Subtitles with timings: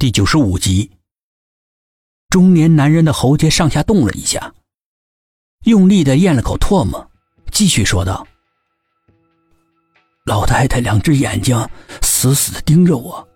[0.00, 0.92] 第九十五集，
[2.28, 4.54] 中年男人的喉结上下动了一下，
[5.64, 7.10] 用力的咽了口唾沫，
[7.50, 8.24] 继续说道
[10.24, 11.68] ：“老太太两只眼睛
[12.00, 13.28] 死死的盯着我，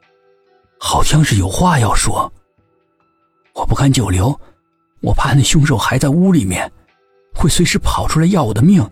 [0.78, 2.32] 好像是有话要说。
[3.54, 4.40] 我不敢久留，
[5.00, 6.70] 我怕那凶手还在屋里面，
[7.34, 8.88] 会随时跑出来要我的命。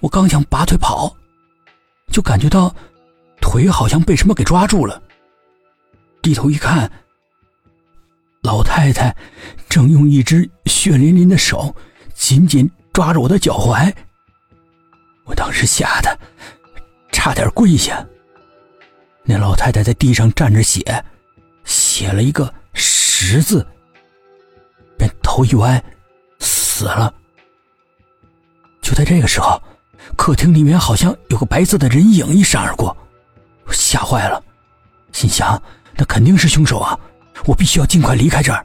[0.00, 1.16] 我刚想拔腿跑，
[2.10, 2.74] 就感觉到
[3.40, 5.00] 腿好像被什么给抓住了。”
[6.26, 6.90] 低头一看，
[8.42, 9.14] 老太太
[9.68, 11.72] 正用一只血淋淋的手
[12.14, 13.94] 紧紧抓着我的脚踝。
[15.24, 16.18] 我当时吓得
[17.12, 18.04] 差点跪下。
[19.22, 20.82] 那老太太在地上站着写，
[21.64, 23.64] 写了一个十字，
[24.98, 25.80] 便头一歪，
[26.40, 27.14] 死了。
[28.82, 29.62] 就在这个时候，
[30.16, 32.96] 客厅里面好像有个白色的人影一闪而过，
[33.64, 34.42] 我吓坏了，
[35.12, 35.62] 心想。
[35.96, 36.98] 那肯定是凶手啊！
[37.44, 38.64] 我必须要尽快离开这儿。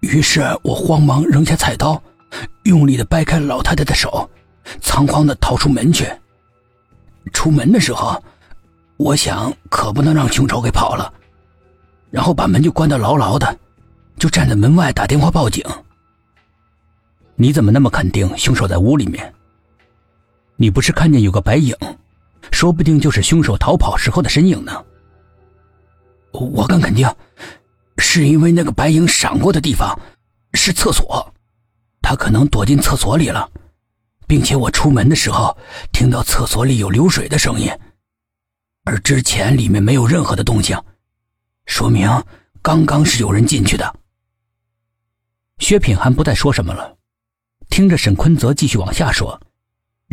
[0.00, 2.02] 于是我慌忙扔下菜刀，
[2.62, 4.28] 用力的掰开老太太的手，
[4.80, 6.10] 仓皇的逃出门去。
[7.32, 8.22] 出门的时候，
[8.96, 11.12] 我想可不能让凶手给跑了，
[12.10, 13.58] 然后把门就关得牢牢的，
[14.18, 15.62] 就站在门外打电话报警。
[17.36, 19.32] 你怎么那么肯定凶手在屋里面？
[20.56, 21.74] 你不是看见有个白影，
[22.50, 24.82] 说不定就是凶手逃跑时候的身影呢？
[26.32, 27.08] 我敢肯定，
[27.98, 29.98] 是因为那个白影闪过的地方
[30.54, 31.32] 是厕所，
[32.00, 33.50] 他可能躲进厕所里了，
[34.26, 35.56] 并且我出门的时候
[35.92, 37.70] 听到厕所里有流水的声音，
[38.84, 40.80] 而之前里面没有任何的动静，
[41.66, 42.08] 说明
[42.62, 43.96] 刚刚是有人进去的。
[45.58, 46.96] 薛品涵不再说什么了，
[47.68, 49.38] 听着沈坤泽继续往下说，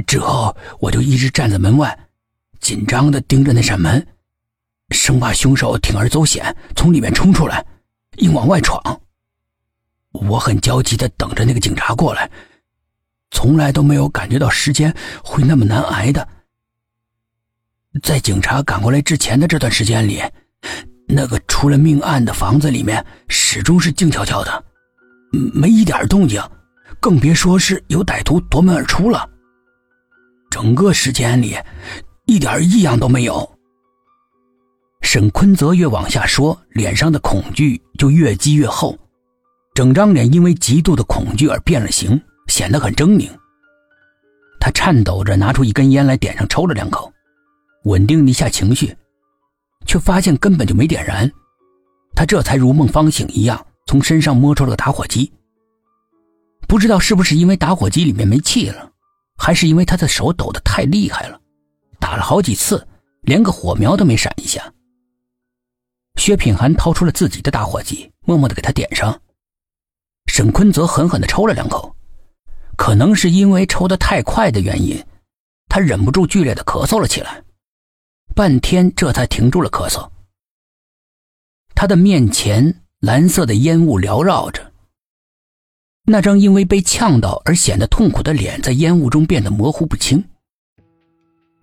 [0.05, 1.97] 之后我就一直站在门外，
[2.59, 4.05] 紧张的盯着那扇门。
[4.89, 7.65] 生怕凶手铤而走险从里面冲出来，
[8.17, 8.81] 硬往外闯。
[10.11, 12.29] 我很焦急的等着那个警察过来，
[13.31, 14.93] 从来都没有感觉到时间
[15.23, 16.27] 会那么难挨的。
[18.01, 20.21] 在警察赶过来之前的这段时间里，
[21.07, 24.63] 那个出了命案的房子里面始终是静悄悄的，
[25.31, 26.41] 没一点动静，
[26.99, 29.27] 更别说是有歹徒夺门而出了。
[30.49, 31.57] 整个时间里，
[32.25, 33.56] 一点异样都没有。
[35.09, 38.99] 沈坤泽越往下说，脸上的恐惧就越积越厚，
[39.73, 43.29] 整张脸因为极度的恐惧而变了形，显得很狰狞。
[44.59, 47.09] 他颤抖着拿出一根烟来点上，抽了两口，
[47.85, 48.93] 稳定了一下情绪，
[49.85, 51.31] 却发现根本就没点燃。
[52.13, 55.31] 他这才如梦方醒一样，从身上摸出了个打火机。
[56.67, 58.91] 不知道是不是因为打火机里面没气了，
[59.37, 61.39] 还是因为他的手抖得太厉害了，
[61.97, 62.85] 打了好几次，
[63.21, 64.61] 连个火苗都没闪一下。
[66.27, 69.17] 薛品涵掏出了自己的打火机，默默的给他点上。
[70.25, 71.95] 沈坤则狠狠的抽了两口，
[72.75, 75.01] 可能是因为抽的太快的原因，
[75.69, 77.41] 他忍不住剧烈的咳嗽了起来，
[78.35, 80.05] 半天这才停住了咳嗽。
[81.73, 84.73] 他的面前蓝色的烟雾缭绕着，
[86.03, 90.21] 那张因为被呛到而显得痛苦的脸在烟雾中变得模糊不清。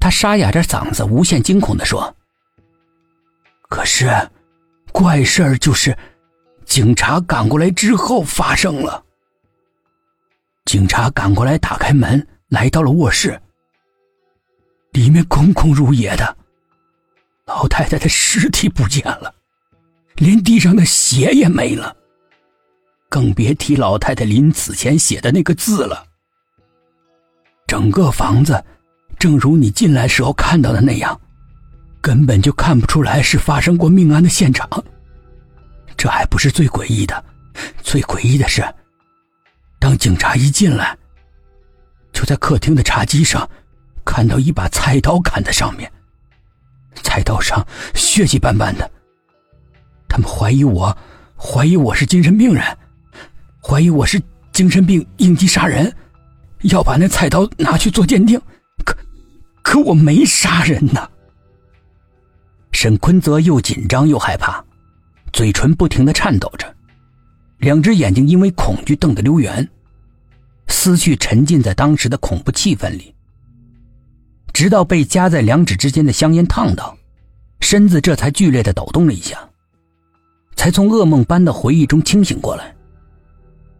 [0.01, 2.17] 他沙哑着嗓子，无限惊恐的说
[3.69, 4.09] ：“可是。”
[4.95, 5.99] 怪事儿就是，
[6.65, 9.05] 警察赶过来之后发生了。
[10.67, 13.37] 警察赶过来，打开门，来到了卧室，
[14.93, 16.37] 里面空空如也的，
[17.45, 19.35] 老太太的尸体不见了，
[20.15, 21.97] 连地上的血也没了，
[23.09, 26.07] 更别提老太太临死前写的那个字了。
[27.67, 28.65] 整个房子，
[29.19, 31.21] 正如你进来时候看到的那样。
[32.05, 34.69] 根本就看不出来是发生过命案的现场，
[35.97, 37.25] 这还不是最诡异的，
[37.83, 38.63] 最诡异的是，
[39.79, 40.95] 当警察一进来，
[42.13, 43.49] 就在客厅的茶几上
[44.05, 45.91] 看到一把菜刀砍在上面，
[47.03, 48.91] 菜刀上血迹斑斑的。
[50.07, 50.95] 他们怀疑我，
[51.39, 52.63] 怀疑我是精神病人，
[53.63, 54.21] 怀疑我是
[54.53, 55.91] 精神病应激杀人，
[56.65, 58.39] 要把那菜刀拿去做鉴定，
[58.85, 58.95] 可
[59.63, 61.09] 可我没杀人呐。
[62.85, 64.63] 沈坤泽又紧张又害怕，
[65.33, 66.71] 嘴唇不停的颤抖着，
[67.57, 69.67] 两只眼睛因为恐惧瞪得溜圆，
[70.69, 73.15] 思绪沉浸在当时的恐怖气氛里。
[74.53, 76.95] 直到被夹在两指之间的香烟烫到，
[77.59, 79.39] 身子这才剧烈的抖动了一下，
[80.55, 82.77] 才从噩梦般的回忆中清醒过来，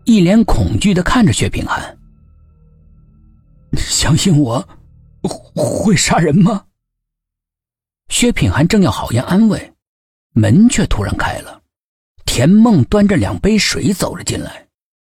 [0.05, 1.95] 一脸恐惧的看着薛平寒
[3.77, 4.67] ：“相信我，
[5.55, 6.65] 会杀人吗？”
[8.15, 9.73] 薛品涵正要好言安慰，
[10.35, 11.61] 门却突然开了，
[12.25, 14.69] 田梦端着两杯水走了进来。